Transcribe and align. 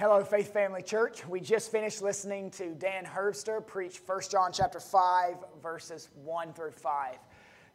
Hello, 0.00 0.24
Faith 0.24 0.50
Family 0.50 0.82
Church. 0.82 1.28
We 1.28 1.40
just 1.40 1.70
finished 1.70 2.00
listening 2.00 2.50
to 2.52 2.70
Dan 2.70 3.04
Herbster 3.04 3.66
preach 3.66 4.00
1 4.06 4.20
John 4.30 4.50
chapter 4.50 4.80
5, 4.80 5.34
verses 5.62 6.08
1 6.24 6.54
through 6.54 6.70
5. 6.70 7.16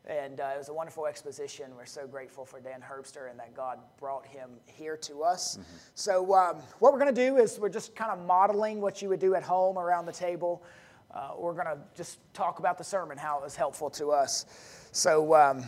And 0.07 0.39
uh, 0.39 0.53
it 0.55 0.57
was 0.57 0.69
a 0.69 0.73
wonderful 0.73 1.05
exposition. 1.05 1.65
We're 1.77 1.85
so 1.85 2.07
grateful 2.07 2.43
for 2.43 2.59
Dan 2.59 2.81
Herbster 2.81 3.29
and 3.29 3.37
that 3.37 3.55
God 3.55 3.77
brought 3.99 4.25
him 4.25 4.49
here 4.65 4.97
to 5.03 5.21
us. 5.21 5.57
Mm-hmm. 5.57 5.77
So, 5.93 6.33
um, 6.33 6.55
what 6.79 6.93
we're 6.93 6.99
going 6.99 7.13
to 7.13 7.27
do 7.29 7.37
is 7.37 7.59
we're 7.59 7.69
just 7.69 7.95
kind 7.95 8.09
of 8.09 8.25
modeling 8.25 8.81
what 8.81 9.03
you 9.03 9.09
would 9.09 9.19
do 9.19 9.35
at 9.35 9.43
home 9.43 9.77
around 9.77 10.07
the 10.07 10.11
table. 10.11 10.63
Uh, 11.13 11.33
we're 11.37 11.53
going 11.53 11.67
to 11.67 11.77
just 11.95 12.17
talk 12.33 12.57
about 12.57 12.79
the 12.79 12.83
sermon, 12.83 13.19
how 13.19 13.37
it 13.37 13.43
was 13.43 13.55
helpful 13.55 13.91
to 13.91 14.09
us. 14.09 14.47
So, 14.93 15.35
um, 15.35 15.63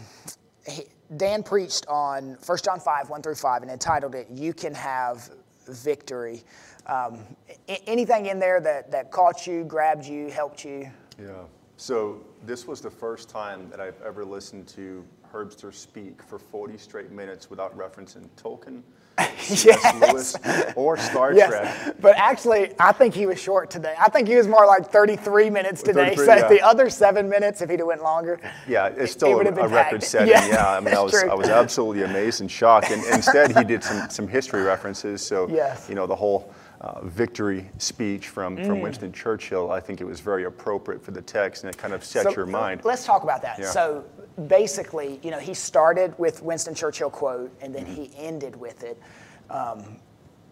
he, 0.67 0.85
Dan 1.17 1.43
preached 1.43 1.85
on 1.85 2.35
1 2.43 2.57
John 2.65 2.79
5, 2.79 3.11
1 3.11 3.21
through 3.21 3.35
5, 3.35 3.61
and 3.61 3.69
entitled 3.69 4.15
it, 4.15 4.27
You 4.31 4.53
Can 4.53 4.73
Have 4.73 5.29
victory. 5.67 6.43
Um, 6.85 7.19
anything 7.67 8.27
in 8.27 8.39
there 8.39 8.59
that, 8.61 8.91
that 8.91 9.11
caught 9.11 9.45
you, 9.45 9.63
grabbed 9.63 10.05
you, 10.05 10.29
helped 10.29 10.63
you? 10.63 10.89
Yeah. 11.19 11.43
So 11.77 12.23
this 12.45 12.65
was 12.65 12.81
the 12.81 12.89
first 12.89 13.29
time 13.29 13.69
that 13.69 13.79
I've 13.79 14.01
ever 14.01 14.25
listened 14.25 14.67
to 14.69 15.05
Herbster 15.31 15.73
speak 15.73 16.23
for 16.23 16.39
40 16.39 16.77
straight 16.77 17.11
minutes 17.11 17.49
without 17.49 17.77
referencing 17.77 18.27
Tolkien 18.41 18.81
yes. 19.49 19.95
Lewis 20.01 20.35
or 20.75 20.97
Star 20.97 21.33
yes. 21.33 21.49
Trek. 21.49 21.95
But 21.99 22.15
actually, 22.17 22.71
I 22.79 22.91
think 22.91 23.13
he 23.13 23.25
was 23.25 23.39
short 23.39 23.69
today. 23.69 23.95
I 23.99 24.09
think 24.09 24.27
he 24.27 24.35
was 24.35 24.47
more 24.47 24.65
like 24.65 24.91
33 24.91 25.49
minutes 25.49 25.81
today. 25.81 26.15
33, 26.15 26.25
so 26.25 26.35
yeah. 26.35 26.47
the 26.47 26.61
other 26.61 26.89
seven 26.89 27.27
minutes, 27.27 27.61
if 27.61 27.69
he'd 27.69 27.79
have 27.79 27.87
went 27.87 28.03
longer, 28.03 28.39
yeah, 28.67 28.87
it's 28.87 29.11
still 29.11 29.39
it 29.39 29.47
a, 29.47 29.61
a 29.61 29.67
record 29.67 30.03
setting. 30.03 30.29
Yeah, 30.29 30.47
yeah 30.47 30.69
I 30.69 30.79
mean, 30.79 30.93
I 30.93 31.01
was 31.01 31.15
I 31.15 31.33
was 31.33 31.49
absolutely 31.49 32.03
amazed 32.03 32.41
and 32.41 32.51
shocked. 32.51 32.91
And 32.91 33.03
instead, 33.05 33.57
he 33.57 33.63
did 33.63 33.83
some 33.83 34.09
some 34.09 34.27
history 34.27 34.61
references. 34.61 35.25
So 35.25 35.47
yes. 35.49 35.87
you 35.89 35.95
know 35.95 36.07
the 36.07 36.15
whole. 36.15 36.53
Uh, 36.79 37.01
victory 37.05 37.67
speech 37.79 38.27
from, 38.27 38.55
mm. 38.55 38.67
from 38.67 38.81
Winston 38.81 39.11
Churchill, 39.11 39.71
I 39.71 39.79
think 39.79 39.99
it 39.99 40.03
was 40.03 40.19
very 40.19 40.43
appropriate 40.43 41.03
for 41.03 41.09
the 41.09 41.23
text 41.23 41.63
and 41.63 41.73
it 41.73 41.77
kind 41.79 41.91
of 41.91 42.03
set 42.03 42.25
so, 42.25 42.31
your 42.35 42.45
mind. 42.45 42.81
Let's 42.83 43.03
talk 43.03 43.23
about 43.23 43.41
that. 43.41 43.57
Yeah. 43.57 43.71
So 43.71 44.05
basically, 44.45 45.19
you 45.23 45.31
know, 45.31 45.39
he 45.39 45.53
started 45.53 46.17
with 46.19 46.43
Winston 46.43 46.75
Churchill 46.75 47.09
quote 47.09 47.51
and 47.61 47.73
then 47.73 47.85
mm-hmm. 47.85 48.03
he 48.03 48.11
ended 48.17 48.55
with 48.55 48.83
it. 48.83 49.01
Um, 49.49 49.97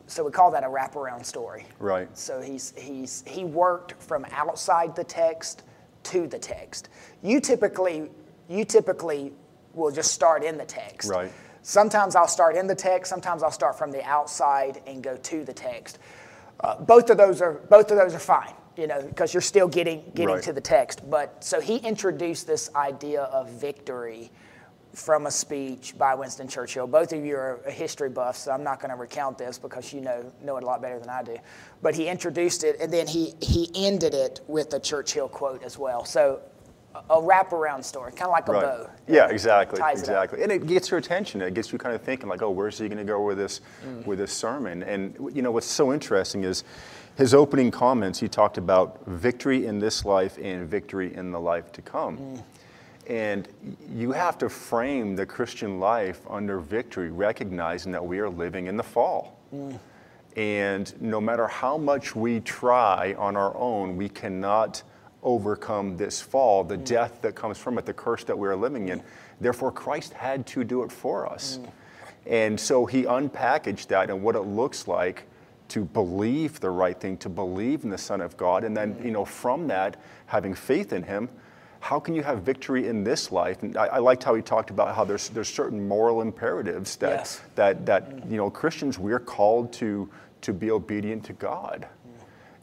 so 0.07 0.23
we 0.23 0.31
call 0.31 0.51
that 0.51 0.63
a 0.63 0.67
wraparound 0.67 1.25
story. 1.25 1.65
Right. 1.79 2.07
So 2.17 2.41
he's, 2.41 2.73
he's, 2.77 3.23
he 3.27 3.43
worked 3.43 4.01
from 4.01 4.25
outside 4.31 4.95
the 4.95 5.03
text 5.03 5.63
to 6.03 6.27
the 6.27 6.39
text. 6.39 6.89
You 7.23 7.39
typically, 7.39 8.09
you 8.47 8.65
typically 8.65 9.33
will 9.73 9.91
just 9.91 10.13
start 10.13 10.43
in 10.43 10.57
the 10.57 10.65
text. 10.65 11.09
Right. 11.09 11.31
Sometimes 11.61 12.15
I'll 12.15 12.27
start 12.27 12.55
in 12.55 12.67
the 12.67 12.75
text. 12.75 13.09
Sometimes 13.09 13.41
I'll 13.41 13.51
start 13.51 13.77
from 13.77 13.91
the 13.91 14.03
outside 14.03 14.81
and 14.85 15.01
go 15.03 15.17
to 15.17 15.43
the 15.43 15.53
text. 15.53 15.97
Uh, 16.59 16.79
both 16.79 17.09
of 17.09 17.17
those 17.17 17.41
are 17.41 17.53
both 17.69 17.91
of 17.91 17.97
those 17.97 18.13
are 18.13 18.19
fine 18.19 18.53
you 18.77 18.87
know, 18.87 19.01
because 19.01 19.33
you're 19.33 19.41
still 19.41 19.67
getting 19.67 20.03
getting 20.15 20.35
right. 20.35 20.43
to 20.43 20.53
the 20.53 20.61
text. 20.61 21.09
But 21.09 21.43
so 21.43 21.61
he 21.61 21.77
introduced 21.77 22.47
this 22.47 22.73
idea 22.75 23.23
of 23.23 23.49
victory 23.49 24.31
from 24.93 25.25
a 25.25 25.31
speech 25.31 25.97
by 25.97 26.15
Winston 26.15 26.47
Churchill. 26.47 26.87
Both 26.87 27.11
of 27.11 27.23
you 27.25 27.35
are 27.35 27.59
history 27.67 28.09
buffs, 28.09 28.39
so 28.39 28.51
I'm 28.51 28.63
not 28.63 28.79
going 28.79 28.91
to 28.91 28.95
recount 28.95 29.37
this 29.37 29.57
because 29.57 29.93
you 29.93 30.01
know 30.01 30.31
know 30.41 30.57
it 30.57 30.63
a 30.63 30.65
lot 30.65 30.81
better 30.81 30.99
than 30.99 31.09
I 31.09 31.23
do. 31.23 31.37
But 31.81 31.95
he 31.95 32.07
introduced 32.07 32.63
it, 32.63 32.79
and 32.79 32.91
then 32.91 33.07
he 33.07 33.33
he 33.41 33.69
ended 33.75 34.13
it 34.13 34.41
with 34.47 34.73
a 34.73 34.79
Churchill 34.79 35.27
quote 35.27 35.63
as 35.63 35.77
well. 35.77 36.05
So 36.05 36.41
a 37.09 37.17
wraparound 37.17 37.83
story, 37.83 38.11
kind 38.11 38.23
of 38.23 38.31
like 38.31 38.47
a 38.47 38.51
right. 38.53 38.61
bow. 38.61 38.89
Yeah, 39.07 39.27
exactly, 39.27 39.81
exactly. 39.85 40.39
It 40.39 40.43
and 40.43 40.51
it 40.51 40.67
gets 40.67 40.89
your 40.89 40.97
attention. 40.97 41.41
It 41.41 41.53
gets 41.53 41.71
you 41.71 41.77
kind 41.77 41.93
of 41.93 42.01
thinking, 42.01 42.29
like, 42.29 42.41
oh, 42.41 42.49
where's 42.49 42.77
he 42.77 42.87
going 42.87 42.97
to 42.97 43.03
go 43.03 43.21
with 43.21 43.37
this 43.37 43.61
mm. 43.85 44.05
with 44.05 44.19
this 44.19 44.31
sermon? 44.31 44.83
And 44.83 45.15
you 45.33 45.41
know 45.41 45.51
what's 45.51 45.67
so 45.67 45.93
interesting 45.93 46.43
is 46.43 46.63
his 47.15 47.33
opening 47.33 47.71
comments, 47.71 48.19
he 48.19 48.27
talked 48.27 48.57
about 48.57 49.05
victory 49.05 49.65
in 49.65 49.79
this 49.79 50.03
life 50.03 50.37
and 50.41 50.69
victory 50.69 51.13
in 51.15 51.31
the 51.31 51.39
life 51.39 51.71
to 51.73 51.81
come. 51.81 52.17
Mm. 52.17 52.43
And 53.07 53.47
you 53.93 54.11
have 54.11 54.37
to 54.39 54.49
frame 54.49 55.15
the 55.15 55.25
Christian 55.25 55.79
life 55.79 56.21
under 56.29 56.59
victory, 56.59 57.11
recognizing 57.11 57.91
that 57.91 58.05
we 58.05 58.19
are 58.19 58.29
living 58.29 58.67
in 58.67 58.75
the 58.75 58.83
fall. 58.83 59.39
Mm. 59.53 59.79
And 60.35 61.01
no 61.01 61.21
matter 61.21 61.47
how 61.47 61.77
much 61.77 62.15
we 62.15 62.41
try 62.41 63.15
on 63.17 63.37
our 63.37 63.55
own, 63.55 63.95
we 63.95 64.09
cannot 64.09 64.83
overcome 65.23 65.95
this 65.95 66.19
fall, 66.19 66.63
the 66.63 66.77
mm. 66.77 66.85
death 66.85 67.21
that 67.21 67.35
comes 67.35 67.57
from 67.57 67.77
it, 67.77 67.85
the 67.85 67.93
curse 67.93 68.23
that 68.25 68.37
we 68.37 68.47
are 68.47 68.55
living 68.55 68.89
in. 68.89 69.01
Therefore, 69.39 69.71
Christ 69.71 70.13
had 70.13 70.45
to 70.47 70.63
do 70.63 70.83
it 70.83 70.91
for 70.91 71.25
us. 71.31 71.59
Mm. 71.59 71.71
And 72.27 72.59
so 72.59 72.85
he 72.85 73.03
unpackaged 73.03 73.87
that 73.87 74.09
and 74.09 74.21
what 74.21 74.35
it 74.35 74.41
looks 74.41 74.87
like 74.87 75.27
to 75.69 75.85
believe 75.85 76.59
the 76.59 76.69
right 76.69 76.99
thing, 76.99 77.17
to 77.17 77.29
believe 77.29 77.83
in 77.83 77.89
the 77.89 77.97
Son 77.97 78.21
of 78.21 78.37
God, 78.37 78.63
and 78.63 78.75
then, 78.75 78.99
you 79.03 79.11
know, 79.11 79.25
from 79.25 79.67
that, 79.67 79.97
having 80.27 80.53
faith 80.53 80.93
in 80.93 81.03
Him, 81.03 81.29
how 81.79 81.99
can 81.99 82.15
you 82.15 82.23
have 82.23 82.41
victory 82.41 82.87
in 82.87 83.03
this 83.03 83.31
life? 83.31 83.61
And 83.61 83.77
I, 83.77 83.85
I 83.85 83.97
liked 83.99 84.23
how 84.23 84.33
he 84.33 84.41
talked 84.41 84.71
about 84.71 84.95
how 84.95 85.05
there's 85.05 85.29
there's 85.29 85.53
certain 85.53 85.87
moral 85.87 86.23
imperatives 86.23 86.95
that 86.95 87.19
yes. 87.19 87.41
that 87.53 87.85
that 87.85 88.27
you 88.27 88.37
know 88.37 88.49
Christians 88.49 88.97
we're 88.97 89.19
called 89.19 89.71
to 89.73 90.09
to 90.41 90.51
be 90.51 90.71
obedient 90.71 91.23
to 91.25 91.33
God 91.33 91.87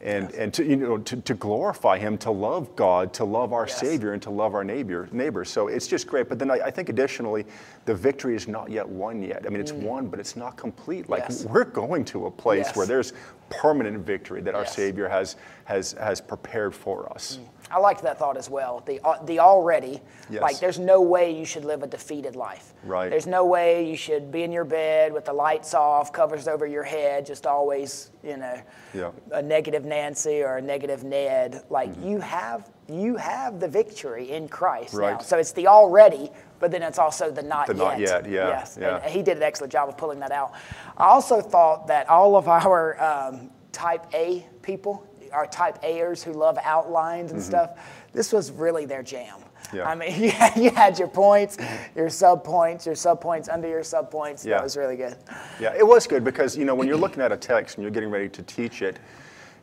and, 0.02 0.30
yes. 0.30 0.38
and 0.38 0.54
to, 0.54 0.64
you 0.64 0.76
know, 0.76 0.98
to, 0.98 1.16
to 1.16 1.34
glorify 1.34 1.96
him, 1.98 2.18
to 2.18 2.30
love 2.30 2.74
God, 2.74 3.12
to 3.14 3.24
love 3.24 3.52
our 3.52 3.66
yes. 3.66 3.78
Savior, 3.78 4.12
and 4.12 4.22
to 4.22 4.30
love 4.30 4.54
our 4.54 4.64
neighbor, 4.64 5.08
neighbors. 5.12 5.48
So 5.48 5.68
it's 5.68 5.86
just 5.86 6.06
great. 6.06 6.28
But 6.28 6.38
then 6.38 6.50
I, 6.50 6.54
I, 6.54 6.70
think 6.70 6.88
additionally, 6.88 7.46
the 7.84 7.94
victory 7.94 8.34
is 8.34 8.48
not 8.48 8.70
yet 8.70 8.88
won 8.88 9.22
yet. 9.22 9.44
I 9.46 9.48
mean, 9.48 9.60
it's 9.60 9.72
mm. 9.72 9.82
won, 9.82 10.08
but 10.08 10.18
it's 10.18 10.36
not 10.36 10.56
complete. 10.56 11.08
Like 11.08 11.24
yes. 11.28 11.44
we're 11.44 11.64
going 11.64 12.04
to 12.06 12.26
a 12.26 12.30
place 12.30 12.70
where 12.74 12.86
there's 12.86 13.12
permanent 13.48 14.04
victory 14.04 14.40
that 14.42 14.54
our 14.54 14.66
Savior 14.66 15.08
has, 15.08 15.36
has, 15.64 15.92
has 15.92 16.20
prepared 16.20 16.74
for 16.74 17.12
us. 17.12 17.38
Mm. 17.40 17.61
I 17.72 17.78
liked 17.78 18.02
that 18.02 18.18
thought 18.18 18.36
as 18.36 18.50
well. 18.50 18.82
The, 18.84 19.00
uh, 19.04 19.22
the 19.24 19.38
already, 19.38 20.00
yes. 20.28 20.42
like 20.42 20.60
there's 20.60 20.78
no 20.78 21.00
way 21.00 21.36
you 21.36 21.44
should 21.44 21.64
live 21.64 21.82
a 21.82 21.86
defeated 21.86 22.36
life. 22.36 22.74
Right. 22.84 23.08
There's 23.08 23.26
no 23.26 23.46
way 23.46 23.88
you 23.88 23.96
should 23.96 24.30
be 24.30 24.42
in 24.42 24.52
your 24.52 24.64
bed 24.64 25.12
with 25.12 25.24
the 25.24 25.32
lights 25.32 25.74
off, 25.74 26.12
covers 26.12 26.48
over 26.48 26.66
your 26.66 26.82
head, 26.82 27.24
just 27.24 27.46
always, 27.46 28.10
you 28.22 28.36
know, 28.36 28.60
yeah. 28.92 29.10
a 29.32 29.40
negative 29.40 29.84
Nancy 29.84 30.42
or 30.42 30.58
a 30.58 30.62
negative 30.62 31.02
Ned. 31.02 31.64
Like 31.70 31.90
mm-hmm. 31.90 32.08
you 32.08 32.20
have 32.20 32.70
you 32.88 33.16
have 33.16 33.60
the 33.60 33.68
victory 33.68 34.30
in 34.32 34.48
Christ 34.48 34.94
right. 34.94 35.12
now. 35.12 35.18
So 35.18 35.38
it's 35.38 35.52
the 35.52 35.66
already, 35.66 36.30
but 36.58 36.70
then 36.70 36.82
it's 36.82 36.98
also 36.98 37.30
the 37.30 37.42
not 37.42 37.68
the 37.68 37.74
yet. 37.74 37.78
not 37.78 37.98
yet, 37.98 38.28
yeah. 38.28 38.48
Yes. 38.48 38.78
Yeah. 38.78 38.96
And 38.96 39.10
he 39.10 39.22
did 39.22 39.36
an 39.38 39.42
excellent 39.42 39.72
job 39.72 39.88
of 39.88 39.96
pulling 39.96 40.20
that 40.20 40.32
out. 40.32 40.52
I 40.98 41.06
also 41.06 41.40
thought 41.40 41.86
that 41.86 42.08
all 42.08 42.36
of 42.36 42.48
our 42.48 43.02
um, 43.02 43.50
type 43.72 44.06
A 44.12 44.46
people, 44.62 45.06
our 45.32 45.46
type 45.46 45.82
A'ers 45.82 46.22
who 46.22 46.32
love 46.32 46.58
outlines 46.62 47.32
and 47.32 47.40
mm-hmm. 47.40 47.48
stuff, 47.48 47.70
this 48.12 48.32
was 48.32 48.50
really 48.50 48.84
their 48.84 49.02
jam. 49.02 49.40
Yeah. 49.72 49.88
I 49.88 49.94
mean, 49.94 50.20
you 50.22 50.30
had, 50.30 50.56
you 50.56 50.70
had 50.70 50.98
your 50.98 51.08
points, 51.08 51.56
your 51.94 52.10
sub 52.10 52.44
points, 52.44 52.86
your 52.86 52.94
sub 52.94 53.20
points 53.20 53.48
under 53.48 53.68
your 53.68 53.82
sub 53.82 54.10
points. 54.10 54.44
Yeah. 54.44 54.56
That 54.56 54.64
was 54.64 54.76
really 54.76 54.96
good. 54.96 55.16
Yeah, 55.60 55.74
it 55.76 55.86
was 55.86 56.06
good 56.06 56.24
because, 56.24 56.56
you 56.56 56.64
know, 56.64 56.74
when 56.74 56.88
you're 56.88 56.96
looking 56.96 57.22
at 57.22 57.32
a 57.32 57.36
text 57.36 57.76
and 57.76 57.82
you're 57.82 57.90
getting 57.90 58.10
ready 58.10 58.28
to 58.28 58.42
teach 58.42 58.82
it, 58.82 58.98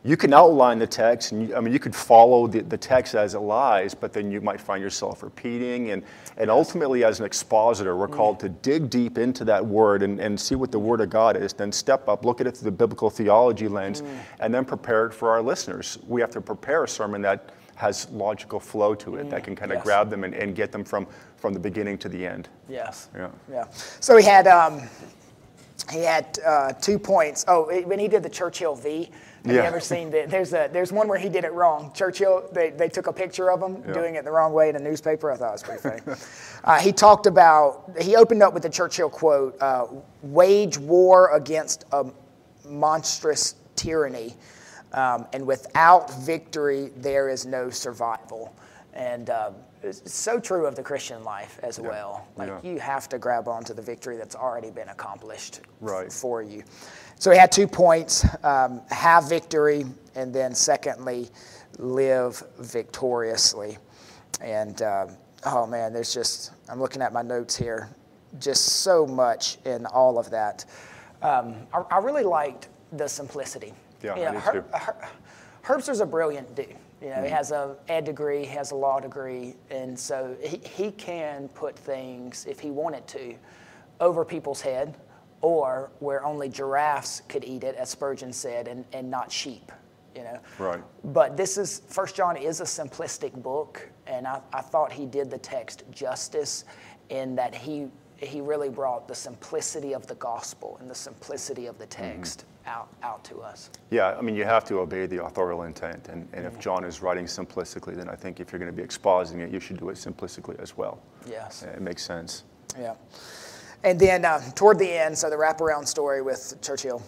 you 0.02 0.16
can 0.16 0.32
outline 0.32 0.78
the 0.78 0.86
text, 0.86 1.32
and 1.32 1.48
you, 1.48 1.54
I 1.54 1.60
mean, 1.60 1.74
you 1.74 1.78
could 1.78 1.94
follow 1.94 2.46
the, 2.46 2.60
the 2.62 2.78
text 2.78 3.14
as 3.14 3.34
it 3.34 3.40
lies, 3.40 3.94
but 3.94 4.14
then 4.14 4.30
you 4.30 4.40
might 4.40 4.58
find 4.60 4.82
yourself 4.82 5.22
repeating. 5.22 5.90
And, 5.90 6.02
and 6.38 6.50
ultimately, 6.50 7.04
as 7.04 7.20
an 7.20 7.26
expositor, 7.26 7.96
we're 7.96 8.08
called 8.08 8.40
to 8.40 8.48
dig 8.48 8.88
deep 8.88 9.18
into 9.18 9.44
that 9.44 9.64
word 9.64 10.02
and, 10.02 10.18
and 10.18 10.40
see 10.40 10.54
what 10.54 10.72
the 10.72 10.78
Word 10.78 11.02
of 11.02 11.10
God 11.10 11.36
is, 11.36 11.52
then 11.52 11.70
step 11.70 12.08
up, 12.08 12.24
look 12.24 12.40
at 12.40 12.46
it 12.46 12.56
through 12.56 12.70
the 12.70 12.76
biblical 12.76 13.10
theology 13.10 13.68
lens, 13.68 14.00
mm. 14.00 14.18
and 14.38 14.54
then 14.54 14.64
prepare 14.64 15.06
it 15.06 15.12
for 15.12 15.30
our 15.30 15.42
listeners. 15.42 15.98
We 16.08 16.22
have 16.22 16.30
to 16.30 16.40
prepare 16.40 16.84
a 16.84 16.88
sermon 16.88 17.20
that 17.22 17.50
has 17.74 18.08
logical 18.10 18.58
flow 18.58 18.94
to 18.94 19.16
it, 19.16 19.26
mm. 19.26 19.30
that 19.30 19.44
can 19.44 19.54
kind 19.54 19.70
of 19.70 19.76
yes. 19.76 19.84
grab 19.84 20.08
them 20.08 20.24
and, 20.24 20.34
and 20.34 20.54
get 20.54 20.72
them 20.72 20.82
from, 20.84 21.06
from 21.36 21.52
the 21.52 21.60
beginning 21.60 21.98
to 21.98 22.08
the 22.08 22.26
end. 22.26 22.48
Yes. 22.70 23.10
Yeah. 23.14 23.28
Yeah. 23.50 23.64
So 23.70 24.16
we 24.16 24.24
had. 24.24 24.46
Um, 24.46 24.80
he 25.90 26.04
had 26.04 26.38
uh, 26.46 26.72
two 26.74 26.98
points. 26.98 27.44
Oh, 27.48 27.64
when 27.84 27.98
he 27.98 28.06
did 28.06 28.22
the 28.22 28.28
Churchill 28.28 28.76
V, 28.76 29.10
have 29.44 29.54
yeah. 29.54 29.62
you 29.62 29.66
ever 29.66 29.80
seen 29.80 30.10
that? 30.10 30.30
There's 30.30 30.52
a 30.52 30.68
there's 30.70 30.92
one 30.92 31.08
where 31.08 31.18
he 31.18 31.30
did 31.30 31.44
it 31.44 31.52
wrong. 31.52 31.92
Churchill, 31.94 32.48
they, 32.52 32.70
they 32.70 32.88
took 32.88 33.06
a 33.06 33.12
picture 33.12 33.50
of 33.50 33.62
him 33.62 33.82
yeah. 33.86 33.94
doing 33.94 34.16
it 34.16 34.24
the 34.24 34.30
wrong 34.30 34.52
way 34.52 34.68
in 34.68 34.76
a 34.76 34.78
newspaper. 34.78 35.32
I 35.32 35.36
thought 35.36 35.48
it 35.48 35.52
was 35.52 35.62
pretty 35.62 35.80
funny. 35.80 36.20
uh, 36.64 36.78
he 36.78 36.92
talked 36.92 37.26
about 37.26 37.90
he 38.00 38.16
opened 38.16 38.42
up 38.42 38.52
with 38.52 38.62
the 38.62 38.68
Churchill 38.68 39.08
quote: 39.08 39.56
uh, 39.62 39.86
"Wage 40.22 40.76
war 40.76 41.34
against 41.34 41.84
a 41.92 42.06
monstrous 42.68 43.54
tyranny, 43.76 44.34
um, 44.92 45.26
and 45.32 45.46
without 45.46 46.12
victory 46.22 46.90
there 46.96 47.30
is 47.30 47.46
no 47.46 47.70
survival." 47.70 48.54
And 48.92 49.30
uh, 49.30 49.52
it's 49.82 50.12
so 50.12 50.38
true 50.38 50.66
of 50.66 50.74
the 50.74 50.82
Christian 50.82 51.24
life 51.24 51.58
as 51.62 51.78
yeah. 51.78 51.88
well. 51.88 52.28
Like 52.36 52.62
you 52.62 52.78
have 52.78 53.08
to 53.08 53.18
grab 53.18 53.48
onto 53.48 53.72
the 53.72 53.82
victory 53.82 54.16
that's 54.16 54.36
already 54.36 54.70
been 54.70 54.88
accomplished 54.88 55.60
right. 55.80 56.12
for 56.12 56.42
you. 56.42 56.62
So 57.20 57.30
he 57.30 57.36
had 57.36 57.52
two 57.52 57.68
points: 57.68 58.26
um, 58.42 58.80
have 58.88 59.28
victory, 59.28 59.84
and 60.14 60.34
then 60.34 60.54
secondly, 60.54 61.28
live 61.78 62.42
victoriously. 62.58 63.76
And 64.40 64.80
uh, 64.80 65.06
oh 65.44 65.66
man, 65.66 65.92
there's 65.92 66.14
just 66.14 66.52
I'm 66.70 66.80
looking 66.80 67.02
at 67.02 67.12
my 67.12 67.20
notes 67.20 67.54
here, 67.54 67.90
just 68.38 68.64
so 68.82 69.06
much 69.06 69.58
in 69.66 69.84
all 69.84 70.18
of 70.18 70.30
that. 70.30 70.64
Um, 71.20 71.56
I, 71.74 71.82
I, 71.90 71.98
really 71.98 72.24
liked 72.24 72.68
the 72.92 73.06
simplicity. 73.06 73.74
Yeah, 74.02 74.16
You 74.16 74.22
know, 74.32 74.40
Her- 74.40 74.64
Her- 74.72 75.08
Herbster's 75.60 76.00
a 76.00 76.06
brilliant 76.06 76.54
dude. 76.54 76.68
You 77.02 77.08
know, 77.10 77.16
Mm-hmm. 77.16 77.24
he 77.24 77.30
has 77.30 77.50
a 77.52 77.76
ed 77.88 78.04
degree, 78.06 78.40
he 78.46 78.54
has 78.56 78.70
a 78.70 78.74
law 78.74 78.98
degree, 78.98 79.56
and 79.70 79.98
so 79.98 80.34
he, 80.42 80.56
he 80.56 80.90
can 80.92 81.48
put 81.48 81.78
things, 81.78 82.46
if 82.48 82.60
he 82.60 82.70
wanted 82.70 83.06
to, 83.08 83.34
over 84.00 84.24
people's 84.24 84.62
head, 84.62 84.94
or 85.42 85.90
where 86.00 86.24
only 86.24 86.48
giraffes 86.48 87.22
could 87.28 87.44
eat 87.44 87.64
it, 87.64 87.74
as 87.76 87.90
Spurgeon 87.90 88.32
said, 88.32 88.68
and, 88.68 88.84
and 88.92 89.10
not 89.10 89.30
sheep. 89.32 89.72
You 90.14 90.24
know. 90.24 90.40
Right. 90.58 90.82
But 91.04 91.36
this 91.36 91.56
is 91.56 91.82
First 91.88 92.16
John 92.16 92.36
is 92.36 92.60
a 92.60 92.64
simplistic 92.64 93.32
book, 93.42 93.88
and 94.06 94.26
I, 94.26 94.40
I 94.52 94.60
thought 94.60 94.92
he 94.92 95.06
did 95.06 95.30
the 95.30 95.38
text 95.38 95.84
justice 95.92 96.64
in 97.10 97.36
that 97.36 97.54
he 97.54 97.88
he 98.16 98.40
really 98.40 98.68
brought 98.68 99.08
the 99.08 99.14
simplicity 99.14 99.94
of 99.94 100.06
the 100.06 100.16
gospel 100.16 100.76
and 100.80 100.90
the 100.90 100.94
simplicity 100.94 101.66
of 101.66 101.78
the 101.78 101.86
mm-hmm. 101.86 102.02
text 102.02 102.44
out 102.66 102.88
out 103.02 103.24
to 103.24 103.38
us. 103.38 103.70
Yeah, 103.90 104.16
I 104.18 104.20
mean, 104.20 104.34
you 104.34 104.44
have 104.44 104.64
to 104.64 104.80
obey 104.80 105.06
the 105.06 105.24
authorial 105.24 105.62
intent. 105.62 106.08
And, 106.08 106.28
and 106.32 106.44
if 106.44 106.58
John 106.58 106.84
is 106.84 107.00
writing 107.00 107.24
simplistically, 107.24 107.94
then 107.94 108.08
I 108.08 108.14
think 108.14 108.40
if 108.40 108.52
you're 108.52 108.58
going 108.58 108.74
to 108.74 108.76
be 108.76 108.86
expositing 108.86 109.40
it, 109.40 109.50
you 109.50 109.60
should 109.60 109.78
do 109.78 109.90
it 109.90 109.96
simplistically 109.96 110.60
as 110.60 110.76
well. 110.76 111.00
Yes. 111.26 111.62
It 111.62 111.80
makes 111.80 112.04
sense. 112.04 112.44
Yeah. 112.78 112.94
And 113.84 113.98
then 113.98 114.24
uh, 114.24 114.40
toward 114.54 114.78
the 114.78 114.90
end, 114.90 115.16
so 115.16 115.30
the 115.30 115.36
wraparound 115.36 115.88
story 115.88 116.22
with 116.22 116.56
Churchill. 116.62 117.02